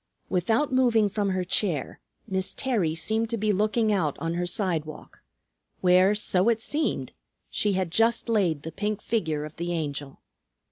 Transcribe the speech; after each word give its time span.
Without 0.29 0.73
moving 0.73 1.07
from 1.09 1.29
her 1.29 1.43
chair 1.43 1.99
Miss 2.27 2.55
Terry 2.55 2.95
seemed 2.95 3.29
to 3.29 3.37
be 3.37 3.53
looking 3.53 3.93
out 3.93 4.17
on 4.17 4.33
her 4.33 4.47
sidewalk, 4.47 5.21
where, 5.81 6.15
so 6.15 6.49
it 6.49 6.59
seemed, 6.59 7.13
she 7.51 7.73
had 7.73 7.91
just 7.91 8.27
laid 8.27 8.63
the 8.63 8.71
pink 8.71 8.99
figure 8.99 9.45
of 9.45 9.55
the 9.57 9.71
Angel. 9.73 10.19